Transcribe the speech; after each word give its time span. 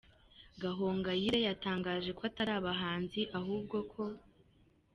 Gahongayire 0.61 1.39
yatangaje 1.47 2.09
ko 2.17 2.21
atari 2.29 2.51
abahanzi 2.59 3.21
ahubwo 3.39 3.77
ko 3.91 4.03